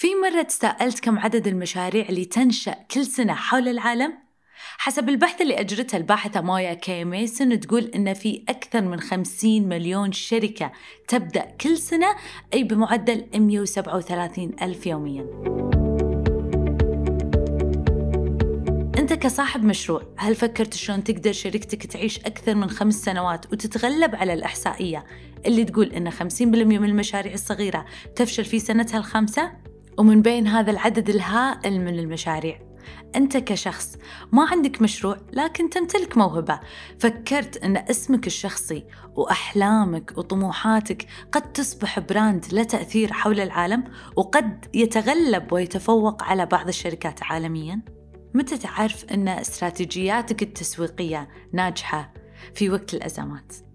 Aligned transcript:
في 0.00 0.08
مرة 0.14 0.42
تساءلت 0.42 1.00
كم 1.00 1.18
عدد 1.18 1.46
المشاريع 1.46 2.08
اللي 2.08 2.24
تنشأ 2.24 2.72
كل 2.90 3.06
سنة 3.06 3.34
حول 3.34 3.68
العالم؟ 3.68 4.12
حسب 4.78 5.08
البحث 5.08 5.40
اللي 5.40 5.60
أجرته 5.60 5.96
الباحثة 5.96 6.40
مايا 6.40 6.74
كي 6.74 7.04
ميسون 7.04 7.60
تقول 7.60 7.84
إن 7.84 8.14
في 8.14 8.44
أكثر 8.48 8.80
من 8.80 9.00
50 9.00 9.62
مليون 9.62 10.12
شركة 10.12 10.72
تبدأ 11.08 11.40
كل 11.60 11.78
سنة 11.78 12.16
أي 12.54 12.64
بمعدل 12.64 13.26
137 13.34 14.52
ألف 14.62 14.86
يومياً 14.86 15.26
أنت 18.98 19.12
كصاحب 19.12 19.64
مشروع 19.64 20.02
هل 20.16 20.34
فكرت 20.34 20.74
شلون 20.74 21.04
تقدر 21.04 21.32
شركتك 21.32 21.86
تعيش 21.86 22.18
أكثر 22.18 22.54
من 22.54 22.70
خمس 22.70 22.94
سنوات 22.94 23.52
وتتغلب 23.52 24.14
على 24.14 24.32
الإحصائية 24.32 25.04
اللي 25.46 25.64
تقول 25.64 25.92
إن 25.92 26.10
50% 26.10 26.42
من 26.42 26.84
المشاريع 26.84 27.32
الصغيرة 27.32 27.84
تفشل 28.16 28.44
في 28.44 28.58
سنتها 28.58 28.98
الخامسة؟ 28.98 29.69
ومن 30.00 30.22
بين 30.22 30.46
هذا 30.46 30.70
العدد 30.70 31.08
الهائل 31.08 31.80
من 31.80 31.98
المشاريع 31.98 32.60
أنت 33.16 33.36
كشخص 33.36 33.96
ما 34.32 34.46
عندك 34.50 34.82
مشروع 34.82 35.16
لكن 35.32 35.70
تمتلك 35.70 36.16
موهبة 36.16 36.60
فكرت 36.98 37.56
أن 37.56 37.76
اسمك 37.76 38.26
الشخصي 38.26 38.84
وأحلامك 39.16 40.12
وطموحاتك 40.18 41.06
قد 41.32 41.52
تصبح 41.52 41.98
براند 41.98 42.44
له 42.52 42.62
تأثير 42.62 43.12
حول 43.12 43.40
العالم 43.40 43.84
وقد 44.16 44.64
يتغلب 44.74 45.52
ويتفوق 45.52 46.22
على 46.22 46.46
بعض 46.46 46.68
الشركات 46.68 47.22
عالمياً؟ 47.22 47.80
متى 48.34 48.58
تعرف 48.58 49.04
أن 49.04 49.28
استراتيجياتك 49.28 50.42
التسويقية 50.42 51.28
ناجحة 51.52 52.12
في 52.54 52.70
وقت 52.70 52.94
الأزمات؟ 52.94 53.69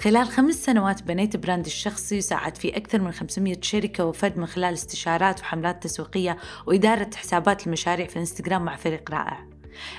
خلال 0.00 0.26
خمس 0.28 0.54
سنوات 0.54 1.02
بنيت 1.02 1.36
براند 1.36 1.66
الشخصي 1.66 2.18
وساعد 2.18 2.56
في 2.56 2.76
أكثر 2.76 3.00
من 3.00 3.12
500 3.12 3.56
شركة 3.62 4.04
وفد 4.04 4.38
من 4.38 4.46
خلال 4.46 4.74
استشارات 4.74 5.40
وحملات 5.40 5.82
تسويقية 5.82 6.36
وإدارة 6.66 7.10
حسابات 7.16 7.66
المشاريع 7.66 8.06
في 8.06 8.16
الانستغرام 8.16 8.64
مع 8.64 8.76
فريق 8.76 9.10
رائع. 9.10 9.46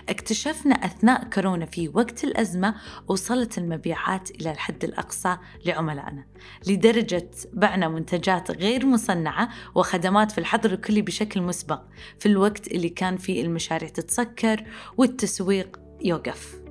اكتشفنا 0.10 0.76
أثناء 0.76 1.24
كورونا 1.24 1.66
في 1.66 1.92
وقت 1.94 2.24
الأزمة 2.24 2.76
وصلت 3.08 3.58
المبيعات 3.58 4.32
إلى 4.32 4.52
الحد 4.52 4.84
الأقصى 4.84 5.38
لعملائنا 5.66 6.26
لدرجة 6.68 7.30
بعنا 7.54 7.88
منتجات 7.88 8.52
غير 8.52 8.86
مصنعة 8.86 9.50
وخدمات 9.76 10.32
في 10.32 10.38
الحظر 10.38 10.72
الكلي 10.72 11.02
بشكل 11.02 11.42
مسبق 11.42 11.82
في 12.20 12.26
الوقت 12.26 12.68
اللي 12.68 12.90
كان 12.90 13.18
فيه 13.18 13.42
المشاريع 13.42 13.90
تتسكر 13.90 14.64
والتسويق 14.98 15.80
يوقف. 16.04 16.62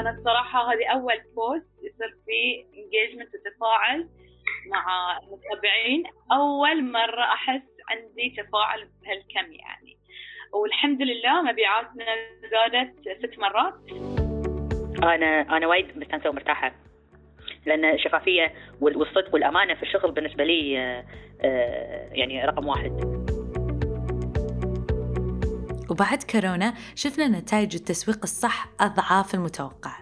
أنا 0.00 0.10
الصراحة 0.10 0.72
هذه 0.72 0.86
أول 0.86 1.14
post 1.36 1.66
يصير 1.82 2.16
فيه 2.26 2.64
engagement 2.64 3.28
وتفاعل 3.34 4.08
مع 4.70 5.18
المتابعين. 5.18 6.04
أول 6.32 6.92
مرة 6.92 7.22
أحس 7.22 7.62
عندي 7.90 8.34
تفاعل 8.36 8.88
بهالكم 9.02 9.52
يعني. 9.52 9.98
والحمد 10.52 11.02
لله 11.02 11.42
مبيعاتنا 11.42 12.04
زادت 12.50 12.94
ست 13.18 13.38
مرات. 13.38 13.74
أنا 15.02 15.56
أنا 15.56 15.66
وايد 15.66 15.98
مستانسة 15.98 16.30
ومرتاحة. 16.30 16.72
لأن 17.66 17.84
الشفافية 17.84 18.54
والصدق 18.80 19.34
والأمانة 19.34 19.74
في 19.74 19.82
الشغل 19.82 20.12
بالنسبة 20.12 20.44
لي 20.44 20.78
آه، 20.78 21.04
آه، 21.42 22.08
يعني 22.12 22.44
رقم 22.44 22.66
واحد. 22.66 23.23
وبعد 25.94 26.22
كورونا 26.22 26.74
شفنا 26.94 27.28
نتائج 27.28 27.74
التسويق 27.74 28.18
الصح 28.22 28.68
أضعاف 28.80 29.34
المتوقع 29.34 29.92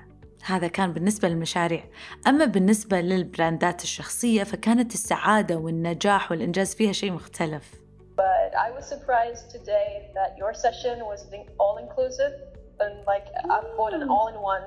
هذا 0.44 0.68
كان 0.68 0.92
بالنسبة 0.92 1.28
للمشاريع 1.28 1.84
أما 2.26 2.44
بالنسبة 2.44 3.00
للبراندات 3.00 3.82
الشخصية 3.82 4.44
فكانت 4.44 4.94
السعادة 4.94 5.56
والنجاح 5.56 6.30
والإنجاز 6.30 6.74
فيها 6.74 6.92
شيء 6.92 7.12
مختلف 7.12 7.82
But 8.16 8.50
I 8.66 8.70
was 8.76 8.84
surprised 8.94 9.50
today 9.50 10.10
that 10.14 10.30
your 10.38 10.54
session 10.54 10.96
was 11.10 11.20
all 11.60 11.76
inclusive 11.84 12.32
and 12.80 12.94
like 13.12 13.26
I 13.56 13.60
bought 13.76 13.92
an 13.92 14.08
all-in-one 14.14 14.66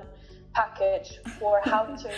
package 0.54 1.08
for 1.38 1.54
how 1.72 1.84
to 2.02 2.10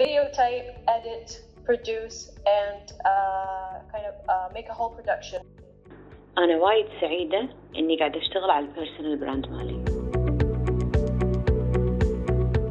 videotape, 0.00 0.68
edit, 0.96 1.28
produce 1.64 2.18
and 2.62 2.84
uh, 3.04 3.72
kind 3.92 4.06
of 4.10 4.14
uh, 4.28 4.48
make 4.54 4.68
a 4.68 4.74
whole 4.78 4.92
production. 4.98 5.40
أنا 6.38 6.56
وايد 6.56 6.86
سعيدة 7.00 7.48
إني 7.76 7.96
قاعدة 7.98 8.18
أشتغل 8.18 8.50
على 8.50 8.66
ال 8.66 8.72
personal 8.72 9.16
brand 9.16 9.46
مالي. 9.48 9.84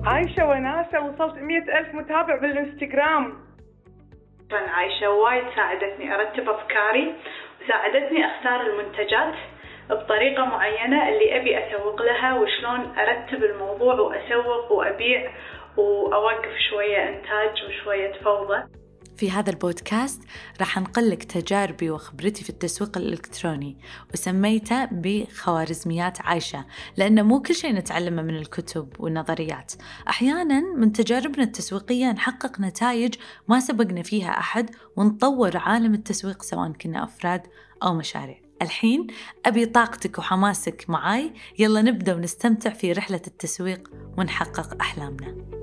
عايشة 0.06 0.48
وناسة 0.48 1.06
وصلت 1.06 1.38
مئة 1.38 1.80
ألف 1.80 1.94
متابع 1.94 2.40
بالإنستغرام. 2.42 3.34
عايشة 4.52 5.10
وايد 5.10 5.44
ساعدتني 5.56 6.16
أرتب 6.16 6.50
أفكاري 6.50 7.16
وساعدتني 7.62 8.26
أختار 8.26 8.62
المنتجات 8.62 9.34
بطريقة 9.90 10.46
معينة 10.46 11.10
اللي 11.10 11.38
أبي 11.38 11.58
أسوق 11.58 12.02
لها 12.02 12.34
وشلون 12.34 12.98
أرتب 12.98 13.44
الموضوع 13.44 13.94
وأسوق 13.94 14.72
وأبيع 14.72 15.32
وأوقف 15.78 16.58
شوية 16.70 17.10
إنتاج 17.10 17.64
وشوية 17.68 18.12
فوضى. 18.12 18.64
في 19.24 19.32
هذا 19.32 19.50
البودكاست 19.50 20.22
راح 20.60 20.78
أنقلك 20.78 21.24
تجاربي 21.24 21.90
وخبرتي 21.90 22.44
في 22.44 22.50
التسويق 22.50 22.98
الإلكتروني 22.98 23.78
وسميته 24.14 24.86
بخوارزميات 24.86 26.22
عايشة 26.22 26.66
لأن 26.98 27.26
مو 27.26 27.42
كل 27.42 27.56
شيء 27.56 27.74
نتعلمه 27.74 28.22
من 28.22 28.36
الكتب 28.36 28.94
والنظريات. 29.00 29.74
أحيانا 30.10 30.60
من 30.76 30.92
تجاربنا 30.92 31.44
التسويقية 31.44 32.12
نحقق 32.12 32.60
نتائج 32.60 33.16
ما 33.48 33.60
سبقنا 33.60 34.04
فيها 34.04 34.40
أحد 34.40 34.70
ونطور 34.96 35.58
عالم 35.58 35.94
التسويق 35.94 36.42
سواء 36.42 36.72
كنا 36.72 37.04
أفراد 37.04 37.42
أو 37.84 37.94
مشاريع. 37.94 38.42
الحين 38.62 39.08
أبي 39.46 39.66
طاقتك 39.66 40.20
وحماسك 40.20 40.86
معاي 40.88 41.34
يلا 41.60 41.82
نبدأ 41.82 42.16
ونستمتع 42.16 42.70
في 42.70 42.92
رحلة 42.92 43.22
التسويق 43.28 43.90
ونحقق 44.18 44.82
أحلامنا. 44.82 45.63